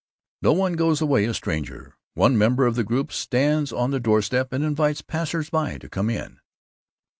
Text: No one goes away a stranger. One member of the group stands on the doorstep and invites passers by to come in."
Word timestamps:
No 0.41 0.51
one 0.51 0.73
goes 0.73 0.99
away 0.99 1.25
a 1.25 1.33
stranger. 1.35 1.93
One 2.15 2.35
member 2.35 2.65
of 2.65 2.73
the 2.73 2.83
group 2.83 3.11
stands 3.11 3.71
on 3.71 3.91
the 3.91 3.99
doorstep 3.99 4.51
and 4.51 4.63
invites 4.63 5.03
passers 5.03 5.51
by 5.51 5.77
to 5.77 5.89
come 5.89 6.09
in." 6.09 6.39